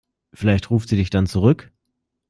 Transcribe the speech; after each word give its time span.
Vielleicht 0.33 0.71
ruft 0.71 0.89
sie 0.89 0.95
dich 0.95 1.11
dann 1.11 1.27
zurück. 1.27 1.71